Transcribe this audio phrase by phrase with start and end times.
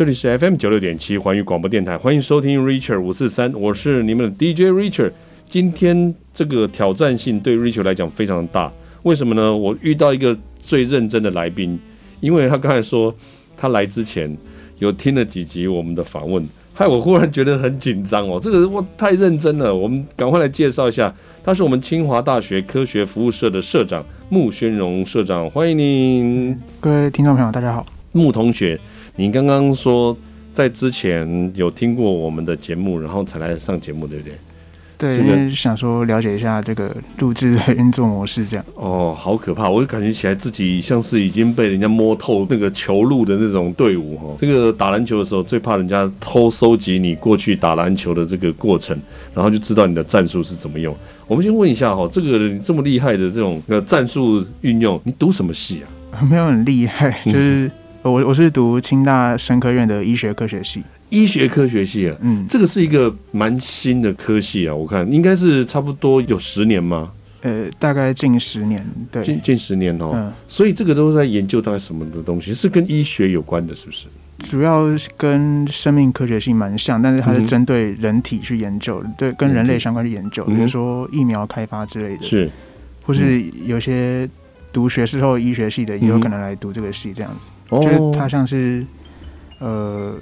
[0.00, 5.12] 这里是 FM 九六点七环宇广播电台，欢迎收听 Richard 五四三，我是你们的 DJ Richard。
[5.46, 8.72] 今天这个挑战性对 Richard 来讲非常大，
[9.02, 9.54] 为什么呢？
[9.54, 11.78] 我遇到一个最认真的来宾，
[12.20, 13.14] 因为他刚才说
[13.58, 14.34] 他来之前
[14.78, 18.40] 有听了几集我们的访问，害我忽然觉得很紧张哦。
[18.42, 21.14] 这个我太认真了，我们赶快来介绍一下，
[21.44, 26.58] 他是我们清华大学科学服务社的社长穆宣荣社长，欢迎您。
[26.80, 27.84] 各位听众朋友，大家好。
[28.12, 28.76] 穆同学，
[29.20, 30.16] 你刚刚说
[30.50, 34.34] 在之前有听过我们的节目，然后才来上节目，对不对？
[34.96, 38.64] 对，因为想说了解一下这个录制的运作模式，这样。
[38.76, 39.68] 哦，好可怕！
[39.68, 44.34] 我就感觉起来自己像是已经被人家摸透那个球路的那种队伍哈。
[44.38, 48.98] 这个打篮球的时候，最怕人家偷收集你过去打篮球的这个过程，
[49.34, 50.96] 然后就知道你的战术是怎么用。
[51.28, 56.24] 我们先问一下哈，这个这么厉害的这种呃战术运用，你读什么系啊？
[56.28, 57.70] 没有很厉害，就是
[58.02, 60.82] 我我是读清大生科院的医学科学系。
[61.10, 67.10] 医学科学系啊，嗯，这个是一个蛮新的科系啊，我看应该是差不多有十年吗？
[67.42, 70.12] 呃，大概近十年，对，近近十年哦。
[70.14, 72.54] 嗯，所以这个都是在研究大概什么的东西？
[72.54, 74.06] 是跟医学有关的，是不是？
[74.44, 82.50] 主要是跟生命科学性蛮像，但是它是针对人体去研究，嗯、对，跟人类相关去研究，嗯、比如说疫苗开发之类的，是，
[83.04, 84.28] 或是有些
[84.72, 88.84] 读学士后医学系的也有可能来读这个系，这样子，嗯、就是它像是
[89.58, 90.14] 呃。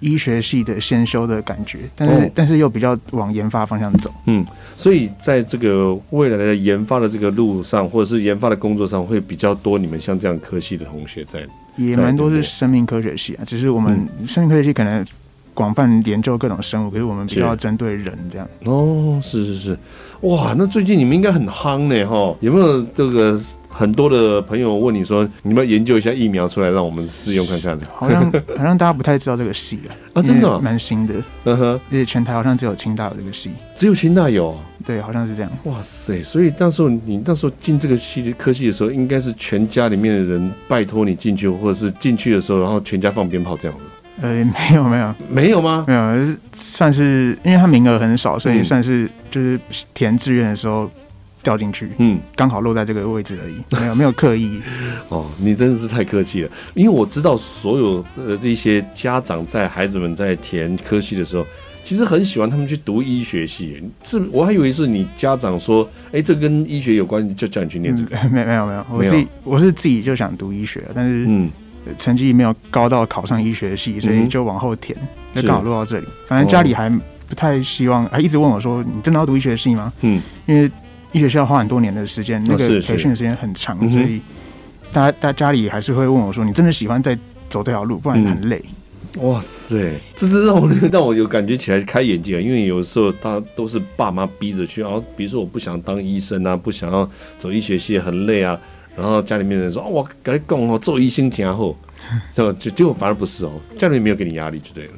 [0.00, 4.12] 医学系的先修的感觉，但是、哦、但是又比较往研发方向走。
[4.26, 4.44] 嗯，
[4.76, 11.40] 所以在这个未来的研发的这个路上，或者是研发的工作上，会比较多你们像这样科系的同学在。
[11.76, 15.02] 也蛮多是生命科学系啊，只是我们生命科学系可能
[15.54, 18.46] 广泛研究各种生物，可是我们比较针对人这样。
[18.64, 19.78] 哦，是是是，
[20.20, 22.36] 哇，那最近你们应该很夯呢哈？
[22.40, 23.40] 有没有这个？
[23.76, 28.22] 很多的朋友问你说：“你们要研究一下疫苗出来，让我们试用看看。”好像
[28.56, 31.14] 好像大家不太知道这个系啊，啊，真的蛮新的。
[31.42, 34.56] 嗯哼，而且全台好像只有清大有这个系，只有清大有。
[34.86, 35.50] 对，好像是这样。
[35.64, 36.22] 哇塞！
[36.22, 43.84] 所以到时候你到时候进这个系科系的时候，应该是全家里面的人拜托你进去，或者是进去的时候，然后全家放鞭炮这样子。
[44.20, 45.84] 呃， 没有没有没有吗？
[45.86, 49.58] 没有，算是因为他名额很少，所以算是就是
[49.92, 50.90] 填志愿的时候。
[51.42, 54.62] 掉进去，嗯，刚好落在这个位置而已，没有没有刻意。
[55.10, 61.44] 哦，你真的是太客气了，因为我知道所有呃这些家长在孩子们在填科系的时候，
[61.84, 63.78] 其实很喜欢他们去读医学系。
[64.02, 68.16] 是，我还以为是你家长说，哎、欸，这跟医学有关，就叫你去念这个。
[68.32, 71.50] 没、嗯、没有没有，我自己我是自己就想读医学，但是嗯，
[71.96, 74.96] 成绩没有高到考上医学系，所以就往后填，
[75.34, 76.06] 就刚好落到这里。
[76.26, 76.88] 反正家里还
[77.28, 79.92] 不太希望，还一直问我说，你真的要读医学系吗？
[80.02, 80.70] 嗯，因为。
[81.12, 84.20] 医学需要花很多年的时间，那个培训的时间很长，哦、所以
[84.92, 87.16] 大家大家里还是会问我说：“你真的喜欢在
[87.48, 88.60] 走这条路，不然很累。
[89.14, 97.08] 嗯”哇塞，这这让我让我有感觉起来开眼界，因为有时候大家都是爸妈逼着去，然后比如说我不想当医生啊，不想要
[97.38, 98.58] 走医学系很累啊，
[98.96, 101.74] 然后家里面人说：“哦，我跟你讲哦，做医生挺好。
[102.34, 104.92] ”就就结果反而不是哦，家里没有给你压力就对了，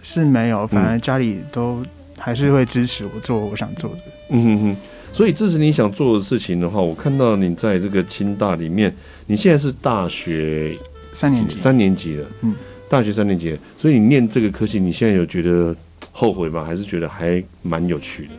[0.00, 1.84] 是没有，反而家里都
[2.16, 3.98] 还是会支持我做我想做的。
[4.30, 4.76] 嗯哼哼。
[5.12, 8.90] 所以这是你想做的事情的话，我看到你在这个清大里面，
[9.26, 10.74] 你现在是大学
[11.12, 12.54] 三年级，三年级了，嗯，
[12.88, 15.76] 大学三年级，所以你念这个科系，你现在有觉得
[16.12, 16.64] 后悔吗？
[16.64, 18.30] 还是觉得还蛮有趣的？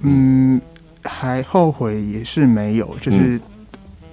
[0.00, 0.60] 嗯，
[1.04, 3.40] 还后悔也是没有，就是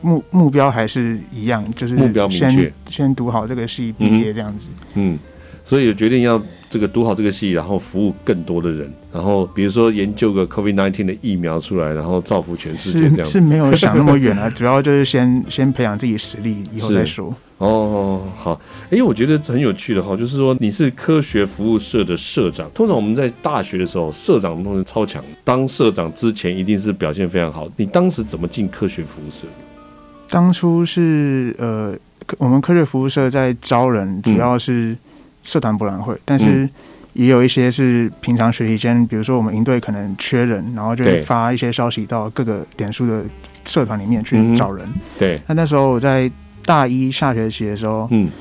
[0.04, 5.18] 目目标还是一样，就是目标明确，先读好这个系毕业这样子，嗯，
[5.64, 6.40] 所以决定要。
[6.70, 13.26] 这个读好这个系，然后服务更多的人，然后比如说研究个 COVID-19 的疫苗出来，然后造福全世界这样。
[13.26, 17.32] 是是没有 想那么远啊，主要就是先先培养自己实力，以后再说。
[17.60, 18.60] 哦，好，
[18.90, 22.68] 哎，我觉得很有趣的哈，就是说你是科学服务社的社长。
[22.74, 27.70] 通常我们在大学的时候，社长都是超强，当社长之前一定是表现非常好。
[27.78, 29.46] 你当时怎么进科学服务社？
[30.34, 31.96] 当初是呃，
[32.40, 34.98] 我们科学服务社在招人，主要是、嗯。
[35.44, 36.70] 社团博览会，但是
[37.12, 43.26] 也有一些是平常学习间，比如说我们营队可能缺人，然后就会发一些消息到各个脸书的
[43.66, 44.88] 社团里面去找人。
[45.20, 46.32] 对，那那时候我在
[46.66, 48.32] 大一下学期的时候，嗯，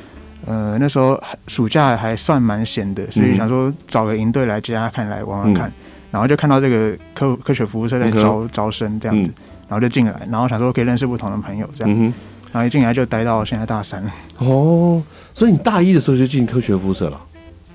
[0.47, 5.73] 呃，那时候暑假还算蛮闲的，所以想说找个营队来接他看，来玩玩看，
[6.13, 9.33] 然后就看到这个科科学服务社在招招生这样子，
[9.69, 12.13] 然后就进来，然后想说可以认识不同的朋友这样。
[12.53, 14.05] 然后一进来就待到现在大三
[14.39, 17.19] 哦，所以你大一的时候就进科学辐射了？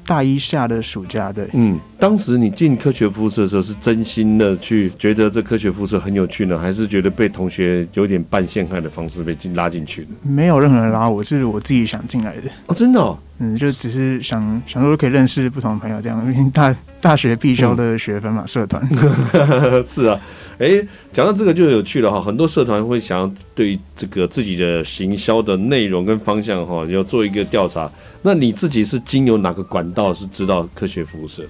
[0.05, 10.09] 大一下的暑假，对，嗯，当时你进科学辐射的时候是真心的去觉得这科学辐射很有趣呢，还是觉得被同学有点半陷害的方式被进拉进去的？
[10.21, 13.17] 没有任何人拉我，是我自己想进来的哦，真的哦？
[13.39, 18.81] 嗯，就只是想想说可以认识不同的朋友，这样因为 大大学必修的学分嘛，嗯、社团
[19.85, 20.19] 是啊。
[20.59, 27.87] 哎、欸，讲到这个就有趣了哈，很多社团会想要对这个自己的行销的内容跟方向哈，要做一个调查。
[28.23, 31.49] 那你自己是经由哪个管道是知道科学服务社的？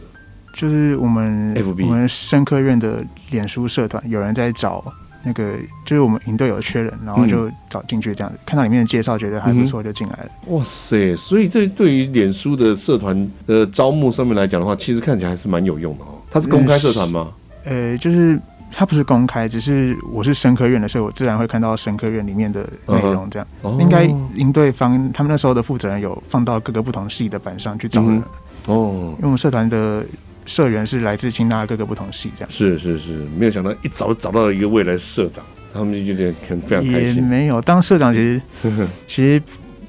[0.53, 3.01] 就是我们 FB 我们生科院的
[3.31, 4.83] 脸书社团有人在找。
[5.27, 10.55] 那个就是我们营队有缺人，然后就找进去这样子，嗯、看到里面的介绍觉得还不错，就进来了、嗯。
[10.55, 11.13] 哇塞！
[11.17, 16.15] 所以这对于脸书的社团的招募上面来讲的话，其实看起来还是蛮有用的哦。
[16.29, 17.27] 它是公开社团吗？
[17.65, 18.39] 呃，就是
[18.71, 23.29] 它不是公开，只是我是生科院的，所以我自然会看到生科院里面的内容。
[23.29, 28.15] 这样，嗯、应该营队方他们那时候的负责人有放到各个不同系的板上去找人。
[28.15, 28.23] 嗯、
[28.67, 30.05] 哦，因为我们社团的。
[30.47, 37.17] 社员是来自清大各个不同系，这样是是是，没有想到一早找到了一个未来社长，他们就觉得很非常开心。
[37.17, 38.41] 也没有当社长，其实
[39.07, 39.41] 其实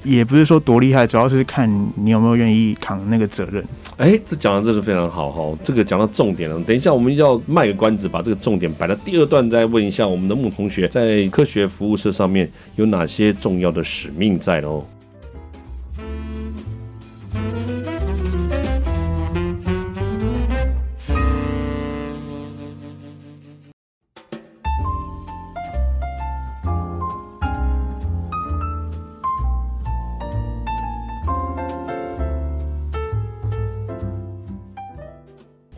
[0.03, 3.63] 也不是说多厉害，主要是看你有没有愿意扛那个责任。
[3.97, 6.57] 哎、欸，这讲的真是非常好哈，这个讲到重点了。
[6.61, 14.85] 等一下我们要卖个关子，把这个重点摆到第二段，再问一下我们的木同学，在科学服务社上面有哪些重要的使命在喽？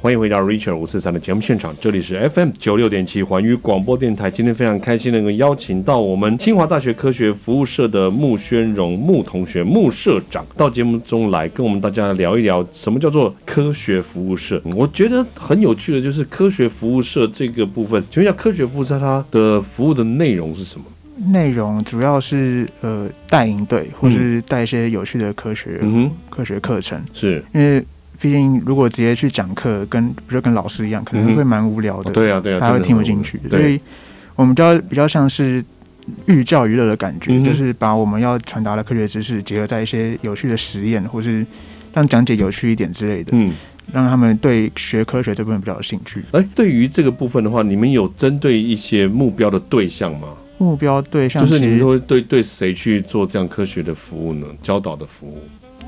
[0.02, 4.32] 欢迎回到 Richard 五四三的节目现场，这里是 FM 九六点七环宇广播电台。
[4.32, 14.60] 今天非常开心能够邀请到我们清华大学科学服务社的穆宣荣穆同学、穆社长到节目中来，跟我们大家聊一聊什么叫做科学服务社。
[14.76, 18.04] 我觉得很有趣的就是科学服务社这个部分。
[18.10, 20.86] 请问一下，科学服务社它的服务的内容是什么？
[21.32, 27.86] 内容主要是呃带营队，或是带一些有趣的科学、嗯、科学课程，是因为。
[28.22, 32.12] 毕竟，如果直接去讲课，跟不就跟老师一样，可能会蛮无聊的。
[32.12, 33.40] 对啊，对啊，大家会听不进去。
[33.50, 33.80] 所以，
[34.36, 35.64] 我们比较比较像是
[36.28, 41.44] 寓教于乐的感觉，就是把我们要传达的科学知识结合在一些有趣的实验，或是
[41.94, 43.32] 让讲解有趣一点之类的。
[43.34, 43.52] 嗯，
[43.92, 46.24] 让他们对学科学这部分比较有兴趣。
[46.32, 50.28] 哎，对于这个部分的话，你们有针对一些目标的对象吗？
[50.60, 54.46] 目标对象就是你们会对对谁去做这样科学的服务呢？
[54.62, 55.40] 教导的服务？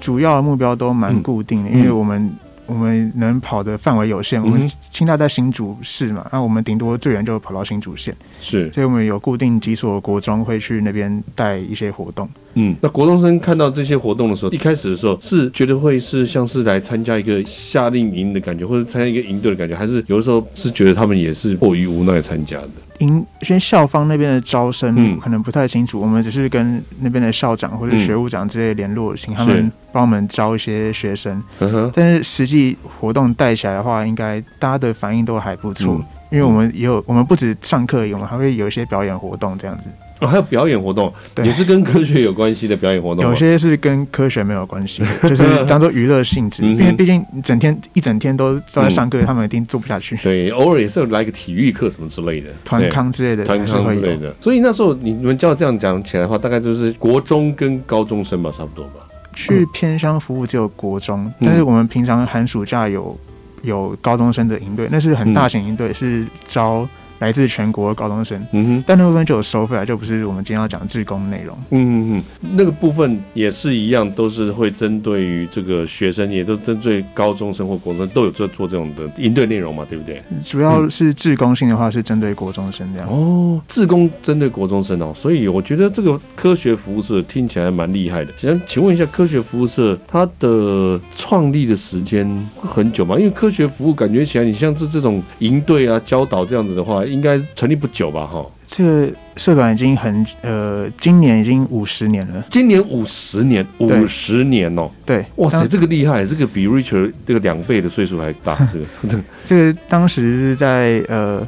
[0.03, 2.29] 主要的目标都蛮固定的，嗯、因为我们
[2.65, 4.41] 我们能跑的范围有限。
[4.41, 12.27] 嗯、我们清大在新竹市嘛，那我们顶多最远就跑到新竹县，是，所以我们有固定几所国中会去那边带一些活动。
[12.55, 22.69] 嗯，那国中生看到这些活动的时候，一开始的时候是觉得会是像是来参加一个夏令营的感觉，或者参加一个营队的感觉，还是有的时候是觉得他们也是迫于无奈参加的？
[23.07, 31.41] 因为校方那边的招生可能不太清楚，嗯、我们只是跟那边的校长或者学务长之类联络，嗯、请他们帮我们招一些学生。
[31.59, 39.85] 是但是实际活动带起来的话，应该大家的反应都还不错，嗯、因为我们也有，我们不止上课，我们还会有一些表演活动这样子。
[40.19, 41.12] 哦，还有表演活动，
[41.44, 43.25] 也是跟科学有关系的表演活动。
[43.25, 46.63] 有些是跟科学没有关系， 就是当做娱乐性质。
[46.63, 50.15] 因为毕竟整天一整天都都在上课，嗯、他们一定做不下去。
[50.18, 54.34] 对，偶尔也是有来个体育课什么之类的，团康之类的，团康之类的。
[54.39, 59.01] 所以那时候你们叫这样讲起来的话，大概就是国中跟高中生吧，差不多吧。
[59.36, 63.20] 去偏乡服务只有国中，嗯、但是我们平常寒暑假有
[63.63, 66.88] 有高中生的营队，那是很大型营队，嗯、是招。
[67.24, 71.58] 来自全国的高中生，嗯哼，但那部分就有收费啊，就不是我们今天要讲的志工内容。
[71.70, 72.24] 嗯嗯嗯，
[72.58, 80.22] 那个部分也是一样，都是会针对于这个学生，也都针对高中生或国中生都有做做这种的应对内容嘛，对不对？
[80.44, 83.08] 主要是志工性的话，是针对国中生这样。
[83.08, 88.34] 哦，志工针对国中生哦，所以我觉得这个科学服务社听起来蛮厉害的。
[88.38, 93.15] 想请问一下，科学服务社它的创立的时间会很久吗？
[93.18, 97.01] 因为科学服务感觉起来，你像是这种营队啊、教导这样子的话。
[97.13, 98.25] 应该成立不久吧？
[98.25, 102.43] 哈，这个社团已经很呃，今年已经五十年了。
[102.50, 104.89] 今年五十年，五十年哦。
[105.05, 108.58] 对，哇塞，这个厉害，这个比 Richard 这个两倍的岁数还大。
[108.72, 111.48] 这个， 这个当时是在呃。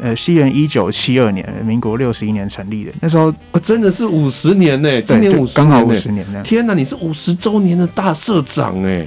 [0.00, 2.92] 呃，西元一九七二年，民国六十一年成立的。
[3.00, 6.40] 那时候，哦、真的是五十年呢，今年五十，刚好五十年呢。
[6.44, 9.06] 天哪，你是五十周年的大社长哎，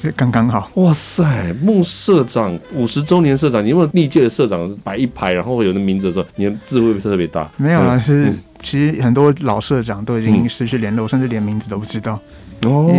[0.00, 0.70] 这 刚刚好。
[0.74, 7.50] 哇塞，木社长五十周年社长，你有没有历届的社长摆一排，然后有的名字的时候，你的字会不会特别大？
[7.56, 12.18] 没有啊，嗯、是其实很多老社长都已经失去联络，嗯、甚至连名字都不知道。
[12.62, 12.94] 哦，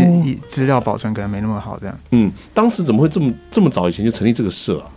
[0.49, 1.97] 资料保存可能没那么好，这样。
[2.11, 4.87] 嗯，当时怎么会这么这么早以前就成立这个社啊？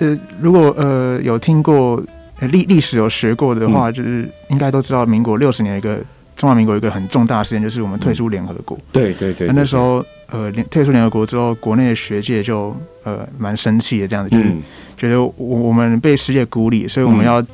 [0.00, 2.02] 呃，如果呃有听过
[2.40, 5.98] 历历史有学过的话，嗯、就是应该都知道，民国六十年一个
[6.36, 8.78] 中华民国有一个很重大的事件，就是我们退出联合国。
[8.90, 9.48] 对对对。
[9.54, 14.46] 那时候呃，退出联合国之后，国内的学界就呃蛮生气的，这样子就是
[14.96, 17.44] 觉得我我们被世界孤立，所以我们要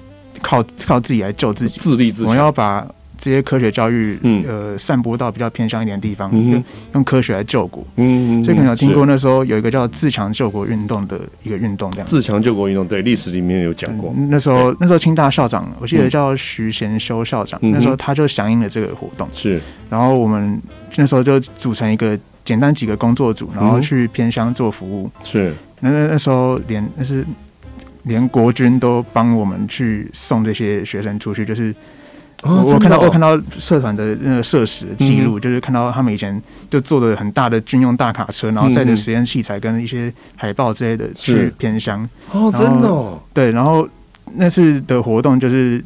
[0.41, 2.31] 靠靠自己来救自己，自立自强。
[2.31, 2.87] 我们要把。
[3.19, 7.83] 这些科学教育，呃，散播到比较偏乡一点的地方，用、嗯、用科学来救国。
[7.97, 12.07] 嗯，所以可能有听过那时候有一个叫“自强救国”运动的一个运动，这样。
[12.07, 14.15] 自强救国运动，对，历史里面有讲过。
[14.29, 19.27] 那时候，那时候清大校长，我记得叫徐贤修校长，嗯、那时候他就响应了这个活动。
[19.33, 20.61] 是，然后我们
[20.97, 25.11] 那时候就组成一个简单几个工作组，然后去偏乡做服务。
[25.25, 27.25] 是，那那那时候连那是
[28.03, 31.75] 连国军都帮我们去送这些学生出去，就是。
[32.43, 36.41] 哦、我看到，我看到社团的那个设施记录，就是看到他们以前
[36.71, 42.09] 就坐着很大的军用大卡车，然后载着实验器材跟一些海报之类的去偏乡。
[42.31, 43.19] 哦，真的、哦。
[43.33, 43.89] 对，然后
[44.35, 45.83] 那次的活动就是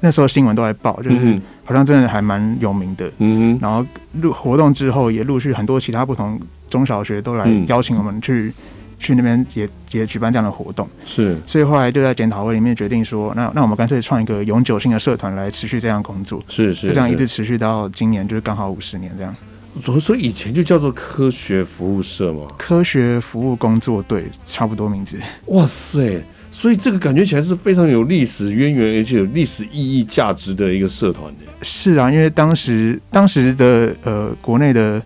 [0.00, 3.10] 那时候新闻都在报，就是好像真的还蛮有名的。
[3.18, 3.86] 嗯，然后
[4.20, 8.52] 录活动之后，也陆续很多其他不同中小学都来邀请我们去。
[9.00, 19.34] 去那边也也举办这样的活动，是，所以后来就在检讨会里面决定说，那那我们干脆创一个永久性的社团来持续这样工作，是是，就这样一直持续到今年，就是刚好五十年这样。
[19.80, 25.18] 所以说以前就叫做科学服务社嘛，科学服务工作队差不多名字。
[25.46, 31.34] 哇塞，所以这个感觉起来是非常有历史渊源，而且有历史意义价值的一个社团。
[31.62, 35.02] 是啊，因为当时当时的呃国内的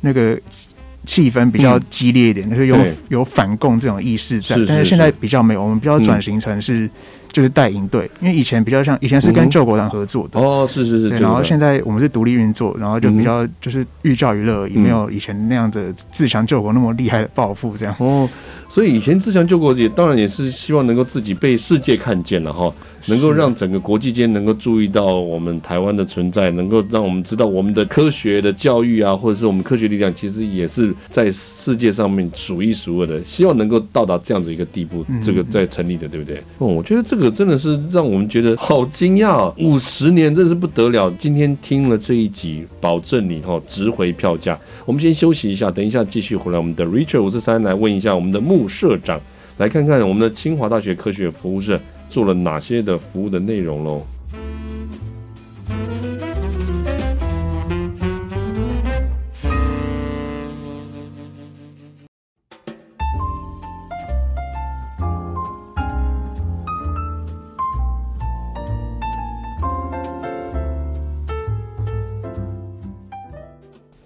[0.00, 0.40] 那个。
[1.04, 6.88] 气氛比较激烈一点，就是有有反共这种意识在，但是现在比较没有，我们比较转型成是
[7.34, 18.28] 就是带营队，因为以前比较像以前是跟救国团合作的哦，是是是，然后现在我们是独立运作，然后就比较就是寓教于乐，也没有以前那样的自强救国那么厉害的抱负这样哦，
[18.68, 22.72] 所以以前自强救国也当然也是希望能够自己被世界看见了哈。
[23.06, 33.22] 能够让整个国际间能够注意到我们台湾的存在，能够让我们知道我们的科学的教育啊，或者是我们科学力量，其实也是在世界上面数一数二的。
[33.22, 36.42] 希望能够到达这样子一个地步，这个在成立的，对不对？
[36.56, 41.10] 哦，我觉得这个真的是让我们觉得好惊讶，五十年真是不得了。
[41.18, 44.58] 今天听了这一集，保证你哈值回票价。
[44.84, 46.58] 我们先休息一下，等一下继续回来。
[46.58, 49.20] 我们的 Richard 五十三来问一下我们的穆社长，
[49.58, 51.80] 来看看我们的清华大学科学服务社。
[52.06, 54.00] 做了哪些的服务的内容喽？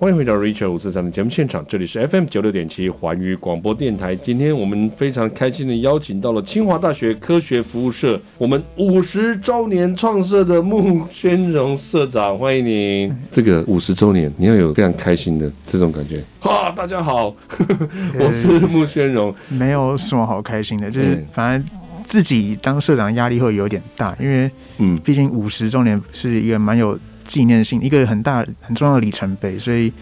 [0.01, 4.15] 欢迎回到 Rachel 五四三的节目现场，这里是 FM 九六点七环宇广播电台。
[4.15, 13.13] 今天我们非常开心的邀请到了清华大学科学服务社，我们五十周年创社的穆宣荣社长，欢迎您。
[13.33, 16.23] 这个五十周年，你要有非常开心的这种感觉。
[16.39, 17.35] 哈，大家好，
[18.21, 19.35] 我是穆宣荣。
[19.49, 21.69] 没有什么好开心的，就是反正
[22.05, 26.97] 自己当社长压力会有点大，因为嗯，毕竟五十周年是一个蛮有。
[27.29, 29.93] 纪念性一个很大很重要的里程碑，所以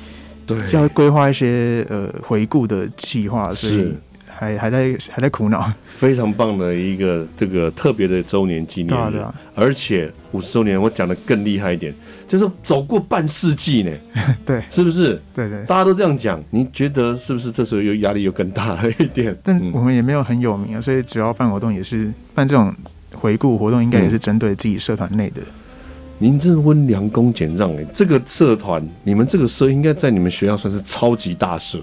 [0.47, 3.92] 对要规划一些呃回顾的计划，所以
[4.26, 5.71] 还还在还在苦恼。
[5.88, 11.92] 非常棒的一个这个特别的周年纪念，对啊对啊，而且五十周年我讲的更厉害一点，
[12.28, 13.90] 就是走过半世纪呢，
[14.47, 15.21] 对，是不是？
[15.35, 17.50] 对，对对，大家都这样讲，你觉得是不是？
[17.50, 19.37] 这时候又压力又更大了一点？
[19.42, 22.73] 但我们也没有很有名啊，所以主要办活动也是办这种
[23.14, 25.40] 回顾活动，应该也是针对自己社团内的。
[26.18, 31.78] 您这温良恭俭让哎，这个社团，你们这个社应该在你们学校算是超级大社，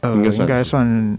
[0.00, 1.16] 呃，应该算。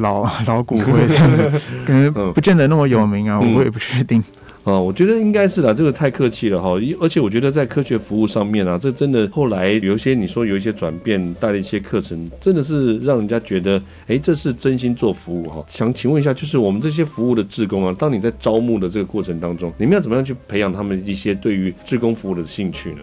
[0.00, 1.42] 老老骨灰这样子，
[1.84, 4.22] 可能不见得那么有名啊，我也不确定。
[4.64, 6.70] 啊，我觉得应该是啦，这个太客气了哈。
[6.98, 15.62] 而且我觉得在科学服务上面啊，这真的后来有一些你说有一些转变，带了一些课程，真的是让人家觉得，哎，这是真心做服务哈。
[15.68, 23.02] 想请问一下，就是我们这些服务的志工啊，当你在招募的这个过程当中，你们要怎么样去培养他们一些对于志工服务的兴趣呢？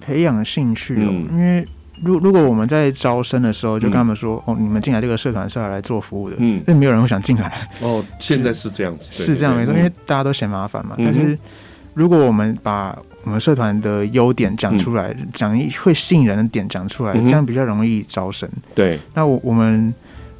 [0.00, 1.64] 培养兴趣哦，嗯、因为。
[2.02, 7.68] 如如果我们在招生的时候就跟他们说，嗯、哦，你们进来这个社团是要来做服务的，嗯，那没有人会想进来。
[7.80, 10.96] 哦，现在是这样子， 是这样没错，因为大家都嫌麻烦嘛。
[10.98, 11.38] 嗯、但是
[11.94, 18.48] 如果我们把我们社团的优点讲出来，讲一、嗯、会吸引人的点讲出来，这样比较容易招生。
[18.74, 19.94] 对，那我我们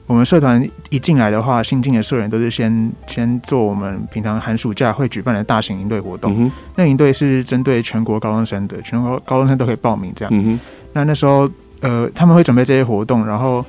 [0.06, 6.34] 我们社团一进来的话，新进的社员都是先先做我们平常寒暑假会举办的大型营队活动。
[6.36, 10.30] 嗯、那营队是针对全国高中生的，全国高中生都可以报名这样。
[10.34, 10.58] 嗯
[10.92, 11.48] 那那时候，
[11.80, 13.64] 呃，他们会准备这些活动，然后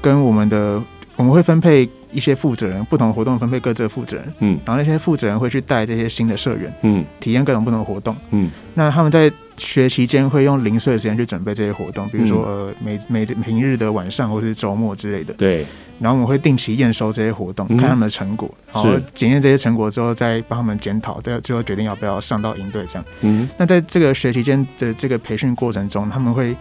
[0.00, 0.82] 跟我们的
[1.16, 15.32] 我们会分配一些负责人，不同的活动分配各自的负责人，嗯，然后那些负责人会去带这些新的社员，嗯，体验各种不同的活动，嗯，那他们在学期间会用零碎的时间去准备这些活动，比如说呃每每平日的晚上或是周末之类的。
[15.34, 15.64] 对。
[15.98, 23.04] 然后我们会定期验收这些活动，看他们的成果，然后检验这些成果之后，再帮他们检讨，再最后决定要不要上到营队这样。
[23.22, 23.48] 嗯。
[23.56, 26.54] 那在这个学期间的这个培训过程中，他们会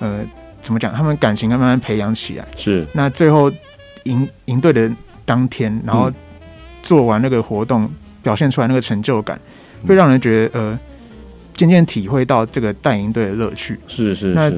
[0.00, 0.20] 呃
[0.60, 0.92] 怎么讲？
[0.92, 2.44] 他们感情慢慢培养起来。
[2.56, 2.84] 是。
[2.92, 3.48] 那最后
[4.02, 4.90] 营营队的
[5.24, 6.10] 当天，然后
[6.82, 7.88] 做完那个活动，
[8.24, 9.40] 表现出来那个成就感，
[9.86, 10.78] 会让人觉得呃。
[11.60, 14.50] 渐渐体会到这个带营队的乐趣，是是是，那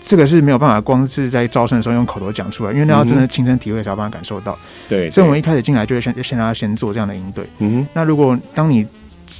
[0.00, 4.56] 这个是没有办法光是在招生的时候用口头讲出来，因为那要真的亲身体会才有办法感受到。
[4.88, 7.44] 对，所以我们一开始进来就会先先让他先做这样的营队。
[7.58, 8.86] 嗯，那如果当你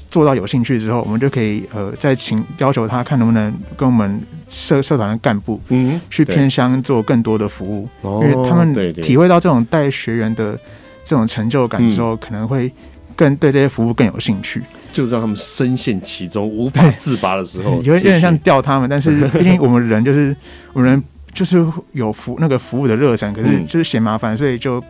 [0.08, 10.58] 做到有兴趣之后，我们就可以呃再请要求他看能不能跟我们社社团的干部嗯去偏乡做更多的服务，因为他们体会到这种带学员的
[11.04, 12.72] 这种成就感之后，可能会
[13.14, 14.60] 更对这些服务更有兴趣。
[14.94, 18.88] 就让他们深陷其中无法自拔的时候，有点像吊他们。
[18.88, 20.34] 但是 毕竟我们人就是
[20.72, 24.82] 我们人就是有服那个服务的热忱，可是就是嫌麻烦，所以就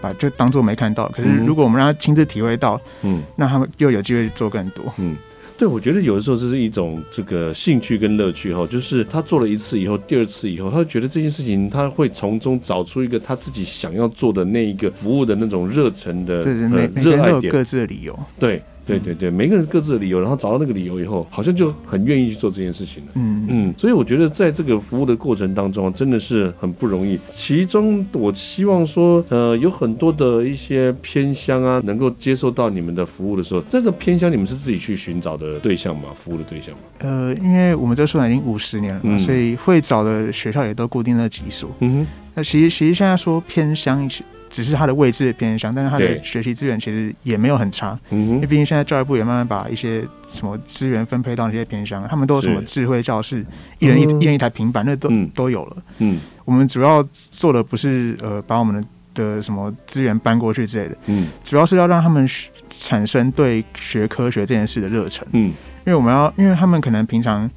[0.00, 1.08] 把就当做没看到。
[1.08, 4.84] 可是如果我们让他亲自体会到，嗯，那他们就有机会做更多。
[4.98, 5.16] 嗯，
[5.58, 18.62] 对，我觉得有的时候这是一种这个兴趣跟乐趣哈，就是他做了一次以后，第二次以后，他觉得这件事情他会从中找出一个他自己想要做的那一个服务的那种热忱的，对对，每每个人都有各自的理由，对。
[18.98, 23.12] 对对对，每个人各自的理由，然后找到那个理由以后，好像就很愿意去做这件事情了。
[23.14, 27.18] 嗯嗯，所以我觉得在这个服务的过程当中，真的是很不容易。
[27.34, 36.08] 其中，我希望说，呃，有很多的一些偏乡啊，能够接受到你们的服务的时候，这个偏乡你们是自己去寻找的对象吗？
[36.14, 36.80] 服务的对象吗？
[36.98, 41.70] 呃，因为我们这社团已经五十年了嘛，嗯、所以会找的学校也都固定了几所。
[41.80, 44.08] 嗯哼，那其实其实现在说偏乡
[44.50, 47.98] 只是它的位置偏乡，但是它的学习资源其实也没有很差。
[48.10, 53.46] 因为毕竟现在教育部也慢慢把一些什么资源分配到那些偏乡，他们都有什么智慧教室，
[53.78, 55.76] 一人一一人一台平板，那都都有了。
[55.98, 62.28] 嗯，我们主要做的不是呃把我们的的什么资源搬过去之类的，嗯，主要是要让他们
[62.68, 65.26] 产生对学科学这件事的热忱。
[65.32, 67.48] 嗯，因为我们要，因为他们可能平常。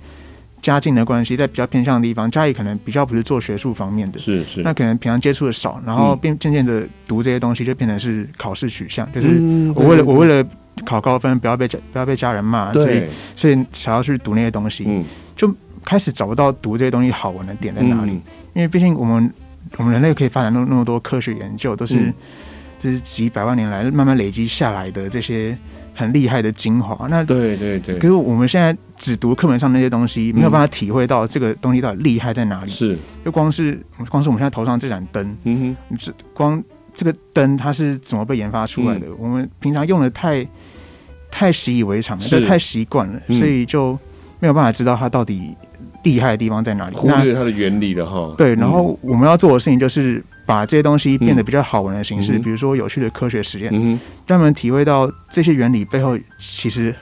[0.63, 9.27] 家境的关系，在比较偏向的地方，家里可能比较不是做学术方面的，是是，那可能平常接触的少，然后变渐渐的读这些东西，就变成是考试取向，就是
[9.75, 10.49] 我为了我为了
[10.85, 13.03] 考高分，不要被家不要被家人骂，所以
[13.35, 15.03] 所以想要去读那些东西，
[15.35, 18.13] 就开始找不到读这些东西好玩的点在哪里，
[18.53, 19.29] 因为毕竟我们
[19.75, 22.13] 我们人类可以发展那那么多科学研究，都是
[22.79, 25.57] 就是几百万年来慢慢累积下来的这些。
[25.93, 27.97] 很厉害的精华，那对对对。
[27.99, 32.71] 可是我们现在只读课本上那些东西，没有办法体会到这个东西到底厉害在哪里。
[32.71, 33.79] 是，就光是
[34.09, 39.07] 光是我们现在头上这盏灯，嗯哼，这光这个灯它是怎么被研发出来的？
[39.17, 40.47] 我们平常用的太
[41.29, 43.97] 太习以为常了，就太习惯了，所以就
[44.39, 45.55] 没有办法知道它到底
[46.03, 48.33] 厉害的地方在哪里，忽略它的原理了哈。
[48.37, 50.23] 对，然后我们要做的事情就是。
[50.45, 56.93] 把这些东西变得比较好玩的形式，嗯、比如说有趣的科学实验，嗯、让他们体会到这些原理背后其实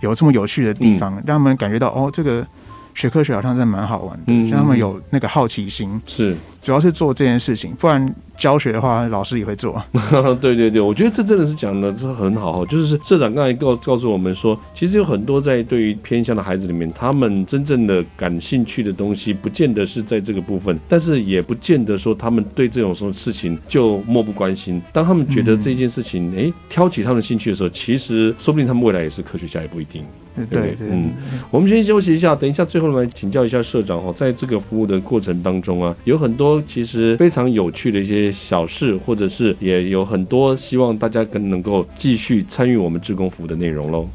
[0.00, 2.46] 有这么有趣的地方，嗯、让他们感觉到哦，这个
[2.94, 6.00] 学科学好像真的蛮好玩的，嗯、让他们有那个好奇心。
[6.06, 8.14] 是，主要是做这件事情，不然。
[8.40, 9.84] 教学的话，老师也会做。
[10.40, 12.64] 对对对，我觉得这真的是讲的这很好。
[12.64, 24.80] 就是社长刚才告告诉我们说，其实有很多在对于偏向的孩子里面，他们真正的感兴趣的东西，不见得是在这个部分，但是也不见得说他们对这种什么事情就漠不关心。
[24.90, 30.02] 当他们觉得这件事情，哎、嗯，挑起他们兴趣的时候，其实说不定他们未来也是科学家，也不一定。
[30.36, 31.12] 对对，对，对，嗯，
[31.50, 44.08] 我们先休息一下，等一下最后来请教一下社长哈，在这个服务的过程当中啊，有很多其实非常有趣的一些小事，或者是也有很多希望大家更能够继续参与我们志工服务的内容喽。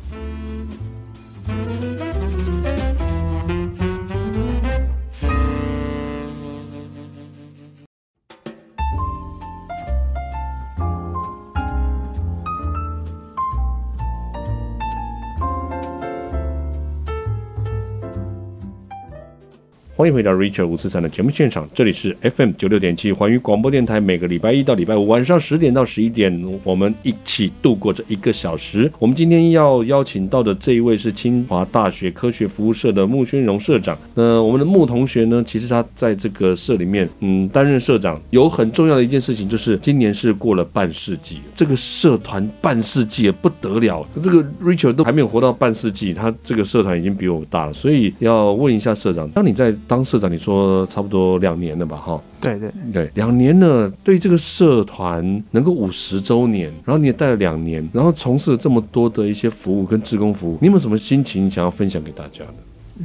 [19.98, 23.98] 欢迎回到 Richard 五四三的节目现场，这里是 FM 九六点七环宇广播电台。
[23.98, 28.92] 每个礼拜一到礼拜五晚上十点到十一点，我们一起度过这一个小时。
[29.00, 33.98] 我们今天要邀请到的这一位是清华大学科学服务社的穆宣荣社长。
[34.14, 44.06] 那我们的穆同学呢，其实他在这个社里面，嗯，担任社长有很重要的一件事情，就是今年是过了半世纪，这个社团半世纪也不得了。
[44.22, 51.98] 这个 Richard 都还没有活到半世纪，他这个社团已经比我大了，所以要问一下社长，当你在当社长，你说差不多两年了吧？
[51.98, 53.90] 哈，对对对，两年了。
[54.04, 62.54] 对这个社团能够五十周年，然后你也带了两年，然后从事了这么多的一些服务跟职工服务，你有没有什么心情想要分享给大家的？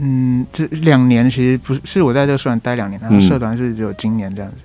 [0.01, 4.57] 嗯，这两年其实不是，是我在这个社团待两年，然后社团是只有今年这样子。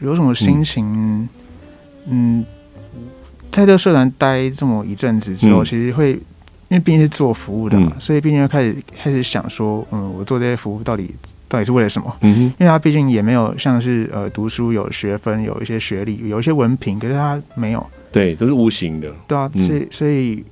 [0.00, 0.84] 有什么心情？
[0.86, 1.28] 嗯，
[2.08, 2.46] 嗯，
[3.50, 11.14] 在这个社团待这么一阵子之后，其实会因为毕竟是做服务的嘛，所以毕竟要开始开始想说，嗯，我做这些服务到底
[11.48, 12.16] 到底是为了什么？
[12.20, 19.12] 嗯哼，因为他毕竟也没有像是呃读书有学分，有一些学历，有一些文凭，可是他没有，对，都是无形的。
[19.26, 20.44] 对啊，所以所以。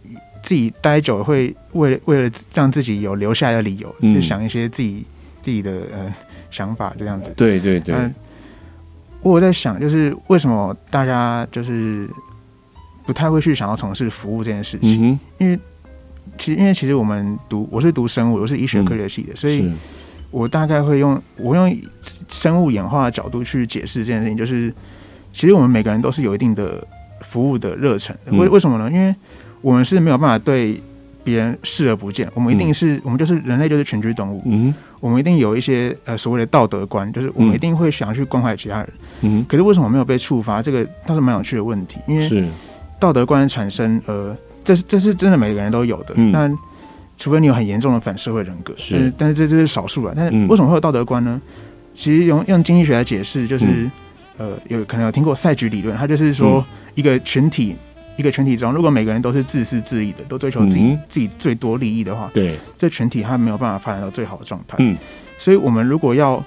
[0.43, 5.05] 自己待久了会为了为了让自己有留下来的理由，去、嗯、想一些自己
[5.43, 6.15] 自己的呃
[6.53, 7.33] 想法这样子。
[7.37, 7.97] 对对对。
[9.23, 12.09] 我在想，就是为什么大家就是
[13.05, 15.11] 不太会去想要从事服务这件事情？
[15.11, 15.59] 嗯、因为
[16.39, 19.73] 其实因为其实我们读我是读生物，我是医学科学系的，嗯、所以
[20.31, 21.77] 我大概会用我用
[22.29, 24.37] 生物演化的角度去解释这件事情。
[24.37, 24.73] 就是
[25.33, 26.87] 其实我们每个人都是有一定的
[27.23, 28.17] 服务的热忱。
[28.27, 28.91] 为、嗯、为什么呢？
[28.91, 29.15] 因为
[29.61, 30.81] 我们是没有办法对
[31.25, 34.43] 别人视而不见，我们一定是、嗯、我们就是人类，就是群居动物。
[34.47, 38.89] 嗯，我们一定有一些呃所谓的道德观，就是我们一定会想要去关怀其他人。
[39.23, 40.63] 嗯，可是为什么没有被触发？
[40.63, 41.99] 这个倒是蛮有趣的问题。
[42.07, 42.49] 因为
[43.01, 46.15] 道德观的产生，呃，这是这是真的每个人都有的。
[46.15, 46.49] 嗯，那
[47.17, 50.13] 除非你有很严重的反社会人格，是，但是这这是少数了。
[50.17, 51.41] 但是为什么会有道德观呢？
[51.95, 53.91] 其实用用经济学来解释，就是、嗯、
[54.39, 57.77] 呃，有可能有听过赛局理论，它就是说一个群体。
[58.19, 64.75] 一个群体中，如果每个人都是自私自利的，都追求自己、嗯、自己最多利益的话，对，这群体它没有办法发展到最好的状态。
[64.81, 64.97] 嗯，
[65.37, 66.43] 所以我们如果要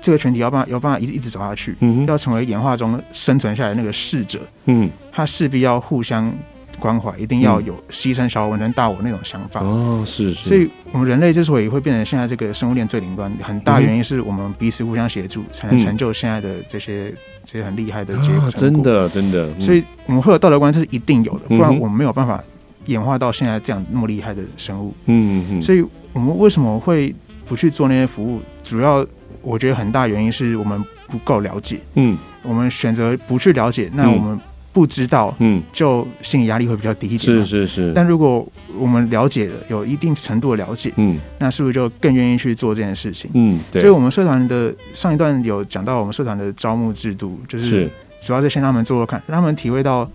[0.00, 6.32] 这个群体要办法有办法一直一直走下去，嗯，要成为演化中生存下来的那个适者，嗯，他势必要互相
[6.80, 9.60] 关怀，一定要有牺牲小我能大我那种想法。
[9.60, 10.48] 哦，是是。
[10.48, 17.14] 所以我们人类之所以会变成现在这个生物链最顶端，很大原因是我们彼此互相协助，才能成就现在的这些。
[17.42, 22.40] 这些很厉害的结真的真的，嗯，所以我们会有道德观，这是一定有的，不然我们没有办法
[22.86, 24.94] 演化到现在这样那么厉害的生物。
[25.06, 27.12] 嗯嗯，所以我们为什么会
[27.46, 28.40] 不去做那些服务？
[28.62, 29.04] 主要
[29.42, 31.80] 我觉得很大原因是我们不够了解。
[31.94, 34.38] 嗯，我们选择不去了解，那我们。
[34.72, 37.18] 不知道，嗯，就心理压力会比较低一点。
[37.18, 37.92] 是是是。
[37.92, 38.46] 但如果
[38.78, 43.28] 我们了解了，有一定程度的了解，嗯，那是不是就更愿意去做这件事情？
[43.34, 43.82] 嗯，对。
[43.82, 47.90] 所以，我们社团的上一段有讲到，我们社团的招募制度，就是
[48.24, 50.08] 主要是先让他们做做看，让他们体会到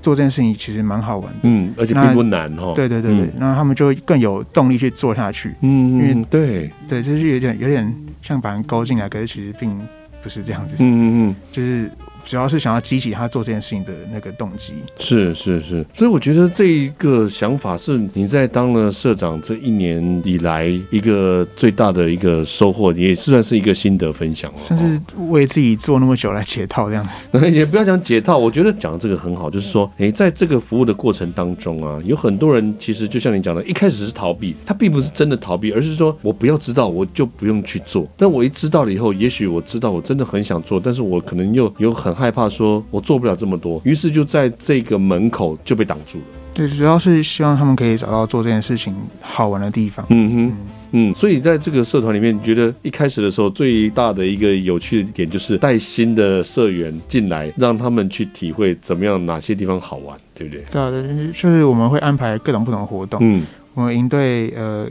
[0.00, 2.72] 做这件事情其实蛮好玩的，嗯，而且并不难哦。
[2.76, 5.52] 对对对对，那他们就更有动力去做下去。
[5.62, 7.92] 嗯，因为对对，就是有点有点
[8.22, 9.76] 像把人勾进来，可是其实并
[10.22, 10.76] 不是这样子。
[10.78, 11.90] 嗯嗯嗯，就是。
[12.26, 24.58] 主要是想要激起他做这件事情的那个动机，是是是，所以我觉得这一个想法是你在当了社长这一年以来一个最大的一个收获，也算是一个心得分享了。
[24.66, 38.04] 甚至为自己做那么久来解套这样子，也不要讲解套，我觉得讲的这个很好，就是说，哎，在这个服务的过程当中啊，有很多人其实就像你讲的，一开始是逃避，他并不是真的逃避，而是说我不要知道，我就不用去做。
[38.16, 42.15] 但我一知道了以后，也许我知道我真的很想做，但是我可能又有很。
[42.16, 46.24] 害怕说，我做不了这么多，于是就在这个门口就被挡住了。
[46.54, 50.06] 对，主要是希望他们可以找到做这件事情好玩的地方。
[50.08, 50.56] 嗯哼，
[50.92, 60.64] 嗯，所以在这个社团里面，你觉得一开始的时候最大的一个有趣的点，就是带新的社员进来，让他们去体会怎么样，哪些地方好玩，对不对？
[60.72, 60.90] 对啊，
[61.34, 63.20] 就是我们会安排各种不同的活动。
[63.22, 64.88] 嗯，我们营队呃，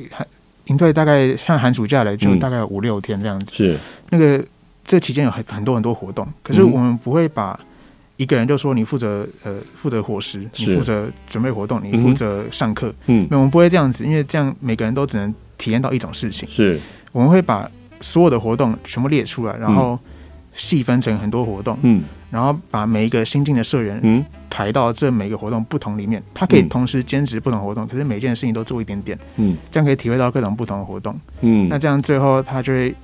[0.67, 3.51] 营队大概像寒暑假来就大概有五六天这样子。
[3.55, 3.75] 是
[4.11, 4.39] 那个。
[4.85, 7.59] 这期间有很很多很多活动，可是我们不会把
[8.17, 16.47] 一个人就说你负责呃负责伙食，你负责准备活动，你负责上课，嗯，我们不会这样子，因为这样每个人都只能体验到一种事情。
[16.47, 16.79] 是，
[17.11, 17.69] 我们会把
[17.99, 19.99] 所有的活动全部列出来，然后
[20.53, 24.23] 细分成很多活动，嗯，然后把每一个新进的社员嗯。
[24.47, 32.95] 排到这每个活动不同里面，他可以同时兼职不同活动，可是每件事情都做一点点，嗯，这样可以体会到各种不同的活动，嗯，那这样最后他就会。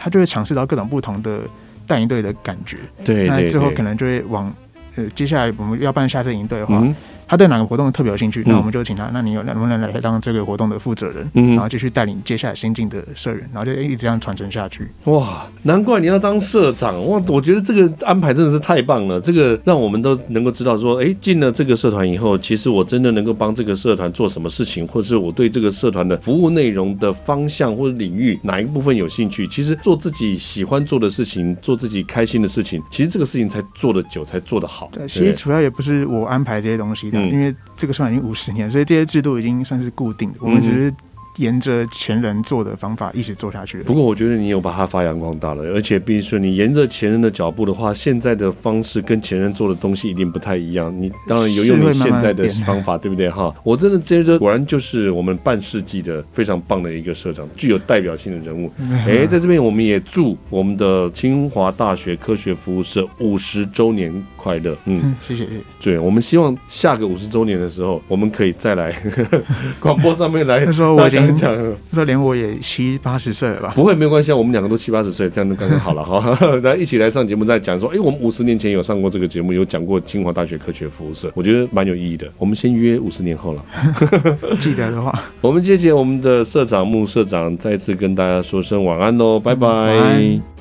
[0.00, 1.42] 他就会尝试到各种不同的
[1.86, 4.50] 带营队的感觉，对，那之后可能就会往
[4.96, 6.78] 呃，接下来我们要办下次营队的话。
[6.78, 6.94] 嗯
[7.30, 9.08] 他对哪个活动特别有兴趣，那我们就请他。
[9.12, 11.30] 那你有能不能来当这个活动的负责人？
[11.34, 14.88] 嗯，然后继续带领接下来新进的社员，然后就一直这样传承下去。
[15.04, 17.22] 哇，难怪你要当社长哇！
[17.28, 19.20] 我觉得这个安排真的是太棒了。
[19.20, 29.46] 这个让我们都能够知道说，哎，进了这个社团以后，其实我真的能够帮这个社团做什么事情，或者是我对这个社团的服务内容的方向或者领域哪一个部分有兴趣。
[29.46, 34.90] 其实做自己喜欢做的事情，做自己开心的事情，其实这个事情才做得久，才做得好。
[34.92, 37.19] 对，其实主要也不是我安排这些东西的。
[37.28, 40.38] 因为这个社团已经五十年，所以这些制度已经算是固定的。
[40.40, 40.92] 我们只是
[41.36, 43.78] 沿着前人做的方法一直做下去。
[43.82, 50.94] 不过我觉得你有把它发扬光大了，而且必须说你沿着前人的脚步的话，现在的方式跟前人做的东西一定不太一样。
[51.00, 53.54] 你当然有用你现在的方法，对不对哈？
[53.62, 58.70] 我真的觉得果然就是我们半世纪的非常棒的一个社长，具有代表性的人物。
[59.06, 64.76] 哎，在这边我们也祝我们的清华大学科学服务社五十周年快乐。
[64.86, 65.46] 嗯，谢谢。
[65.80, 68.94] 对，我们希望下个五十周年的时候，我们可以再来
[69.80, 70.64] 广播上面来。
[70.64, 73.72] 那时候我已经讲，那时候连我也七八十岁了吧？
[73.74, 76.36] 不会，没有关系啊，我们两个都七八十岁，这样就刚刚好了哈。
[76.60, 82.26] 大家一起来上节目，再讲说，哎，我们五十年前有上过这个节目，有讲过清华大学科学服务社，我觉得蛮有意义的。
[82.38, 83.64] 我们先约五十年后了，
[84.60, 90.59] 记得的话，我们谢谢我们的社长穆社长，再次跟大家说声晚安喽，拜拜。